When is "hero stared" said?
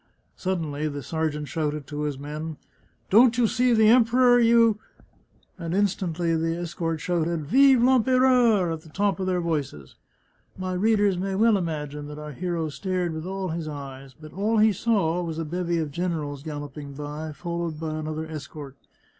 12.31-13.13